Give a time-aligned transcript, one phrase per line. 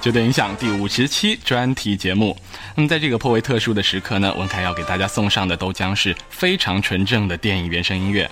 [0.00, 2.36] 绝对影响第五十期专题节目。
[2.74, 8.30] 那么，在这个颇为特殊的时刻呢，文凯要给大家送上的都将是非常纯正的电影原声音乐。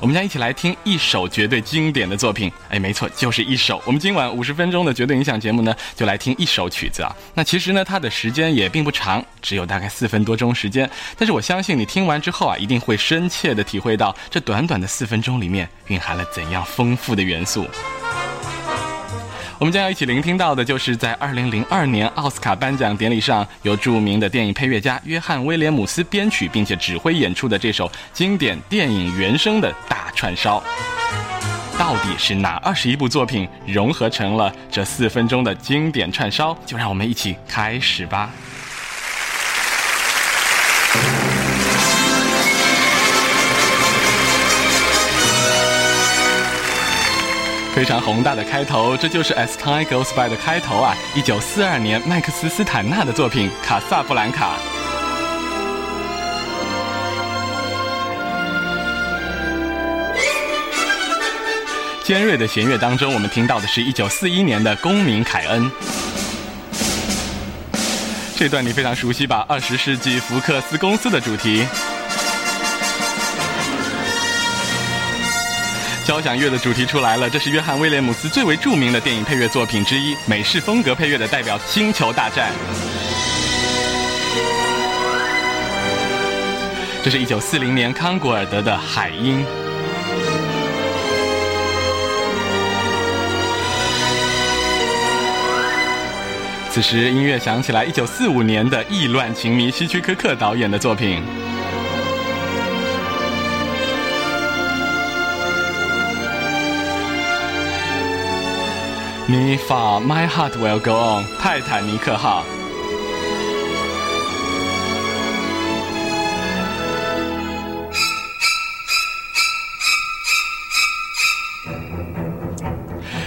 [0.00, 3.80] 我们将一起来听一首绝对经典的作品，哎，没错，就是一首。
[3.84, 7.14] 我们今晚五十分钟的绝对影响节目呢，就来听一首曲子啊。
[7.34, 10.88] 那其实呢，它的时间也并不长，只有大概四分多钟时间。
[11.16, 17.68] 但是我相信你听完之后啊，一定会深切的体会到这短短的四分钟里面蕴含了怎样丰富的元素。
[19.58, 30.62] 我们将要一起聆听到的，就是在二零零二年奥斯卡颁奖典礼上，由著名的电影配乐家约翰威廉姆斯编曲并且指挥演出的这首经典电影原声的大串烧。
[31.76, 36.56] 到底是哪二十一部作品融合成了这四分钟的经典串烧？
[36.64, 38.30] 就让我们一起开始吧。
[47.78, 50.96] 非常宏大的开头，这就是《As Time Goes By》的开头啊！
[51.14, 54.56] 一九四二年，麦克斯·斯坦纳的作品《卡萨布兰卡》。
[62.02, 65.70] 尖锐的弦乐当中，我们听到的是一九四一年的《公民凯恩》。
[68.36, 69.46] 这段你非常熟悉吧？
[69.48, 71.64] 二十世纪福克斯公司的主题。
[76.08, 82.50] 交响乐的主题出来了，这是约翰威廉姆斯最为著名的电影配乐作品之一，美式风格配乐的代表《星球大战》。
[87.04, 89.44] 这是一九四零年康古尔德的《海鹰》。
[96.70, 101.22] 此时音乐响起来，一九四五年的《意乱情迷》，希区柯克导演的作品。
[109.30, 112.46] 你发 My Heart Will Go On，泰坦尼克号。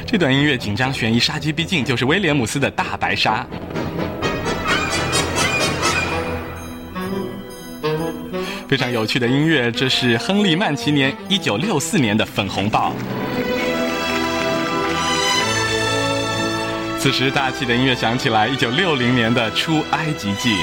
[0.08, 3.46] 这段音乐紧张悬疑，杀机逼近，就是威廉姆斯的大白鲨。
[8.68, 12.92] 非常有趣的音乐，这是亨利曼奇年一九六四年的粉红豹。
[17.02, 18.48] 此时，大气的音乐响起来。
[18.48, 20.54] 一九六零年的《出埃及记》，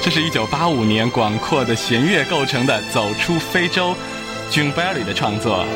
[0.00, 3.92] 这是一九八五年广阔的弦乐构成的《走出非洲》
[4.54, 5.66] ，Jun Berry 的创作。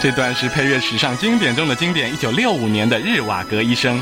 [0.00, 3.98] 这段是配乐史上经典中的经典，一九六五年的《日瓦格医生》。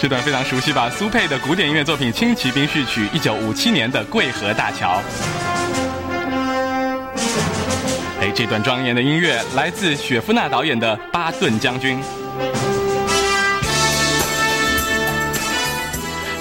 [0.00, 0.88] 这段非常熟悉吧？
[0.88, 4.98] 苏佩的古典音乐作品《轻骑兵序曲》，一九五七年的《桂河大桥》。
[8.18, 11.98] 哎，这段庄严的音乐来自雪夫纳导演的《巴顿将军》。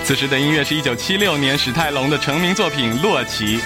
[0.05, 3.57] 此时的音乐是一九七六年史泰龙的成名作品《洛奇》。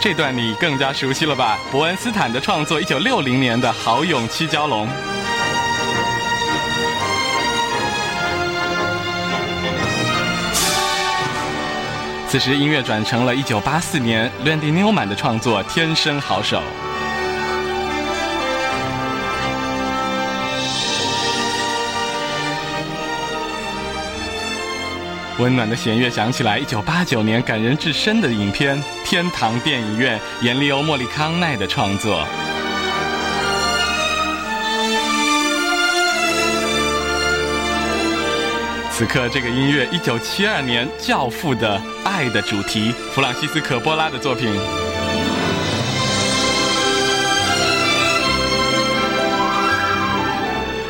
[0.00, 1.58] 这段你更加熟悉了吧？
[1.70, 4.88] 伯恩斯坦的创作，一九六零年的《豪勇七蛟龙》。
[12.28, 16.58] 此时音乐转成了1984年 Randy Newman 的创作《天生好手》。
[25.38, 32.26] 温暖的弦乐响起来，1989年感人至深的影片《天堂电影院》，严利欧·莫里康奈的创作。
[38.98, 44.50] 此刻，这个音乐，一九七二年《教父》的爱的主题，弗朗西斯科·波拉的作品。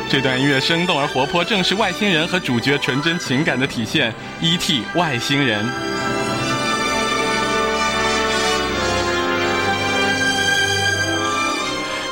[0.09, 4.15] 这段音乐生动而活泼，正是外星人和主角纯真情感的体现。
[4.39, 4.83] E.T.
[4.95, 5.65] 外星人。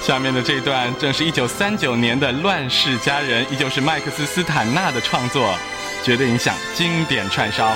[0.03, 5.57] 下面的这段正是一九三九年的《乱世佳人》，依旧是麦克斯·斯坦纳的创作。
[6.05, 7.75] 绝对影响经典串烧。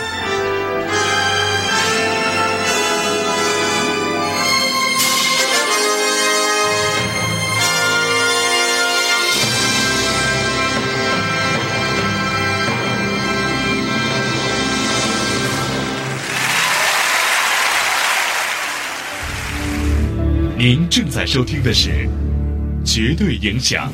[20.55, 22.07] 您正在收听的是
[22.85, 23.91] 绝对影响。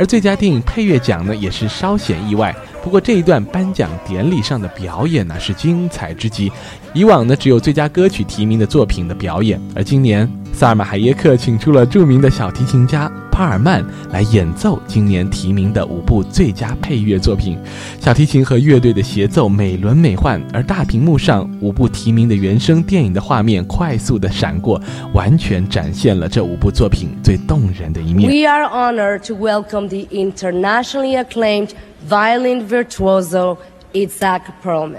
[0.00, 2.56] 而最佳电影配乐奖呢，也是稍显意外。
[2.82, 6.50] 不过这一段颁奖典礼上的表演呢，是精彩之极。
[6.94, 13.12] 以往呢，只有最佳歌曲提名的作品的表演，而今年萨尔马海耶克请出了著名的小提琴家。
[13.30, 17.58] 帕尔曼来演奏今年提名的五部最佳配乐作品，
[18.00, 24.80] 小提琴和乐队的协奏美轮美奂，而大屏幕上五部提名的原声电影的画面快速的闪过，
[25.14, 28.28] 完全展现了这五部作品最动人的一面。
[28.30, 31.70] We are honored to welcome the internationally acclaimed
[32.08, 33.56] violin virtuoso
[33.92, 34.98] Isaac Perlman。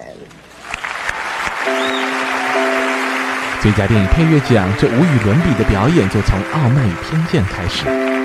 [3.61, 8.20] 最佳电影配乐奖，这无与伦比的表演就从《傲慢与偏见》开始。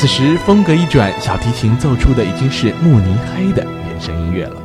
[0.00, 4.56] 此时风格一转，小提琴奏出的已经是慕尼黑的原声音乐了。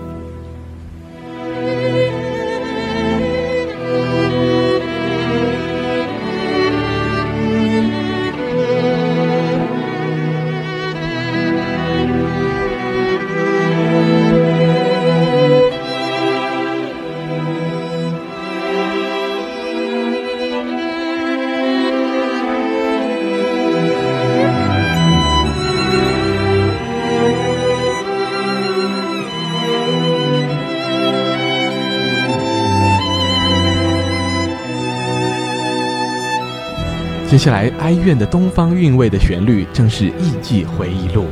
[37.35, 41.23] 接下来，哀怨的东方韵味的旋律，正是《艺伎回忆录》。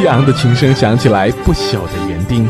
[0.00, 2.48] 激昂的琴声响起来，不朽的园丁。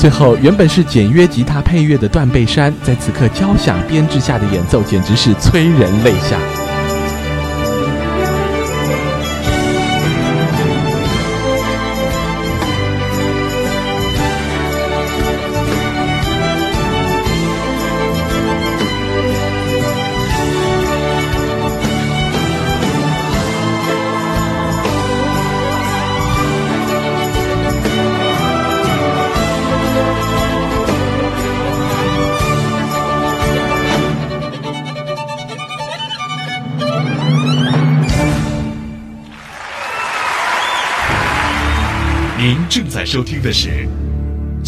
[0.00, 6.59] 最后，原本是简约吉他配乐的断背山，在此刻交响编制下的演奏，简直是催人泪下。
[43.10, 43.68] 收听的是《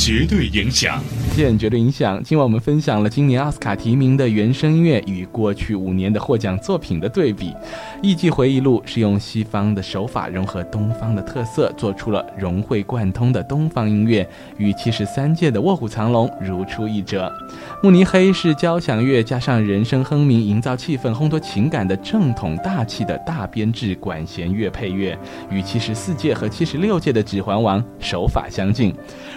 [0.04, 1.00] 绝对影响》。
[1.36, 2.20] 见绝对影响。
[2.24, 7.50] 今晚我们分享了今年奥斯卡提名的原声乐与过去五年的获奖作品的对比。
[8.02, 14.28] 《艺伎回忆录》是用西方的手法融合东方的特色，做出了融会贯通的东方音乐，
[14.58, 17.32] 与七十三届的《卧虎藏龙》如出一辙。
[17.80, 25.16] 《慕尼黑》是交响乐加上人声哼鸣，营造气氛、烘托情感的正统大气的大编制管弦乐配乐，
[25.48, 28.92] 与七十四届和七十六届的《指环王》手法相近。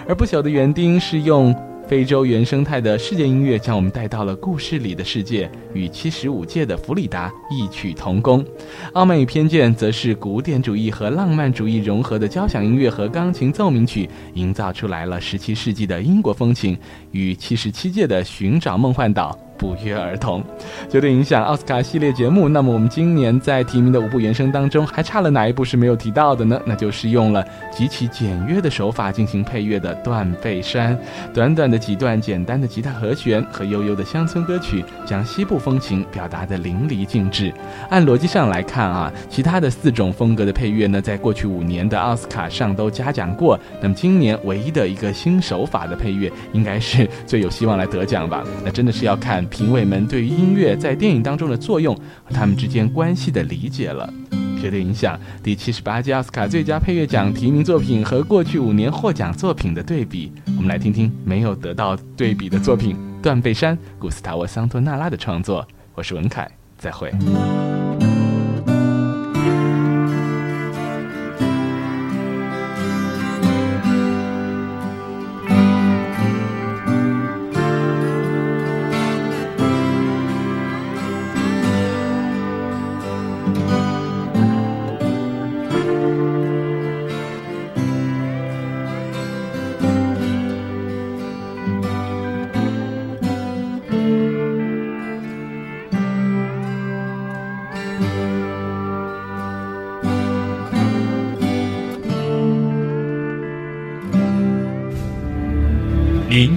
[0.07, 1.55] 而不朽的原园丁是用。
[1.87, 8.43] 非洲原生态的世界音乐将我们带到了故事里的世界，与七十五届的弗里达异曲同工。
[8.93, 16.75] 《傲慢与偏见》则是古典主义和浪漫主义融合的交响音乐和钢琴奏鸣曲，营造出来了十七世纪的英国风情，
[17.11, 19.37] 与七十七届的《寻找梦幻岛》。
[19.57, 20.43] 不约而同，
[20.89, 22.47] 绝对影响奥斯卡系列节目。
[22.49, 26.59] 那么我们今年在提名的五部原声当中，还差了哪一部是没有提到的呢？
[26.65, 30.97] 那就是用了极其简约的手法进行配乐的《断背山》。
[31.33, 37.53] 短短的几段简单的吉他和弦和悠悠的乡村歌曲，将西部风情表达的淋漓尽致。
[37.89, 43.59] 按逻辑上来看啊，其他的四种风格的配乐呢，在过去五年的奥斯卡上都嘉奖过。
[43.81, 48.43] 那么今年唯一的一个新手法的配乐，应该是最有希望来得奖吧？
[48.63, 49.44] 那真的是要看。
[49.45, 54.11] 评委们对于音乐在电影当中的作用和他们之间关系的理解了，
[54.59, 60.31] 绝对影响第七十八届奥斯卡最佳配乐奖提名作品和过去五年获奖作品的对比。
[60.57, 65.67] 我们来听听没有得到对比的作品《断背山》，古斯塔沃·桑托纳拉的创作。
[65.93, 67.11] 我是文凯，再会。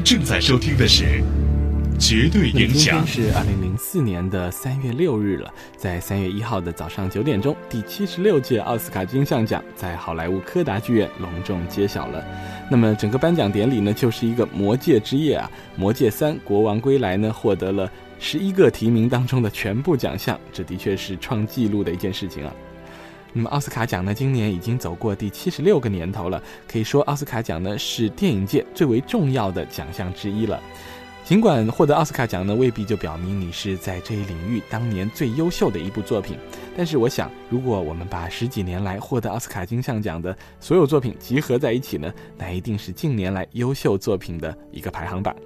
[0.09, 1.05] 正在收听的是
[1.99, 3.05] 《绝对影响》。
[3.13, 12.25] 今天是二零零四年的三月六日了，在三月一号的早上九点钟，第七十六届奥斯卡金像奖在好莱坞柯达剧院隆重揭晓了。
[12.71, 15.51] 那么整个颁奖典礼呢，就是一个魔戒之夜啊！
[15.79, 22.55] 《魔戒三：国王归来》呢，获得了十一个提名当中的全部奖项，这的确是创纪录的一件事情啊。
[23.33, 26.43] 那么奥斯卡奖呢，今年已经走过第七十六个年头了。
[26.67, 30.61] 可以说，奥斯卡奖呢是电影界最为重要的奖项之一了。
[31.25, 36.39] 尽管获得奥斯卡奖呢，未必就表明你是在这一领域当年最优秀的一部作品。
[36.75, 45.37] 但是，我想，如果我们把十几年来获得奥斯卡金像奖的所有作品集合在一起呢，那一定是近年来优秀作品的一个排行榜。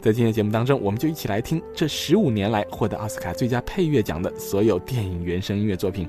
[0.00, 6.08] 在今天节目当中，我们就一起来听这十五年来获得奥斯卡最佳配乐奖的所有电影原声音乐作品。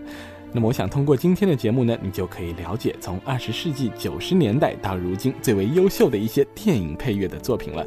[0.53, 7.85] 那么，我想通过今天的节目呢，你就可以了解从二十世纪九十年代到如今最为优秀的一些电影配乐的作品了。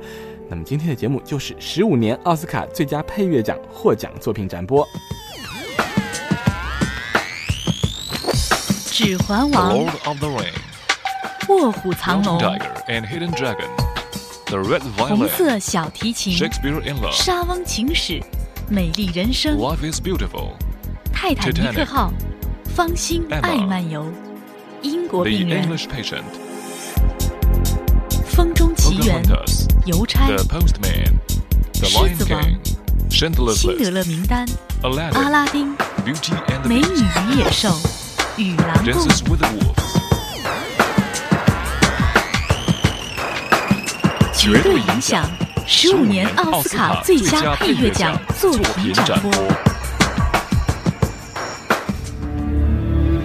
[0.49, 4.87] 那么，今天的节目就是十五年奥斯卡最佳配乐奖获奖作品展播。
[8.93, 9.79] 《指环王》、
[11.49, 12.39] 《卧虎藏龙》、
[15.09, 16.35] 《红色小提琴》、
[17.13, 18.21] 《莎翁情史》、
[18.69, 19.57] 《美丽人生》、
[21.13, 22.13] 《泰坦尼克号》。
[22.75, 24.07] 芳心爱漫游，
[24.83, 25.69] 英国病人，
[28.27, 29.23] 风中奇缘，
[29.87, 30.37] 邮差，狮
[32.15, 32.43] 子王，
[33.11, 33.31] 辛
[33.77, 34.47] 德勒名单，
[35.15, 35.77] 阿拉丁，
[36.65, 37.77] 美女与野兽，
[38.37, 39.03] 与狼共。
[39.03, 39.75] 舞，
[44.33, 45.29] 绝对影响，
[45.67, 48.19] 十五年奥斯卡最佳配乐奖。
[48.39, 49.31] 作品展播。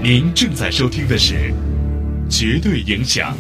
[0.08, 1.34] 您正在收听的是
[2.30, 3.34] 《绝对影响》。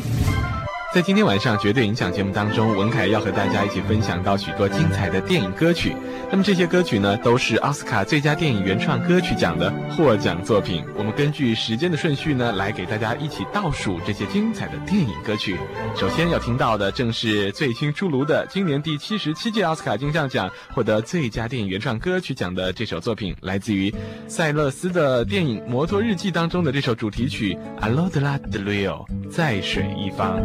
[0.95, 5.93] 在今天晚上《绝对影响》节目当中，文凯要和大家一起分享到许多精彩的电影歌曲。
[6.31, 10.85] 那么这些歌曲呢，都是奥斯卡最佳电影原创歌曲奖的获奖作品。
[10.97, 15.57] 我们根据时间的顺序呢，来给大家一起倒数这些精彩的电影歌曲。
[15.97, 23.93] 首先要听到的，正是最新出炉的今年第七十七届奥斯卡金像奖获得最佳电影原创歌曲奖的这首作品，来自于
[24.29, 30.39] 塞勒斯的电影《摩托日记》当中的这首主题曲《a l o d la Drio》，再水一方。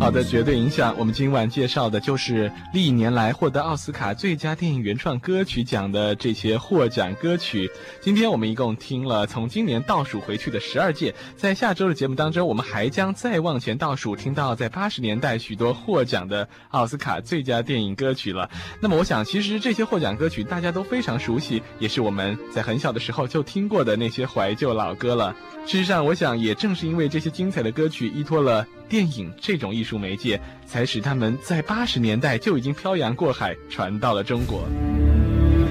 [0.00, 0.94] 好的，绝对影响。
[0.98, 7.70] 我们今晚介绍的就是历年来获得奥斯卡最佳电影原创歌曲奖的这些获奖歌曲。
[8.00, 18.48] 今天我们一共听了从今年倒数回去的十二届，在下周的节目当中，我们还将再往前倒数，听到在八十年代许多获奖的奥斯卡最佳电影歌曲了。
[18.80, 25.36] 那么，我想其实这些获奖歌曲大家都非常熟悉，也是我们在很小的时候就听过的那些怀旧老歌了。
[25.66, 34.66] 事实上，我想也正是因为这些精彩的歌曲依托了电影这种艺术媒介，才使他们在八十年代就已经漂洋过海传到了中国。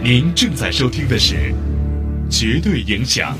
[0.03, 1.35] 您正在收听的是
[2.29, 3.33] 《绝对影响》。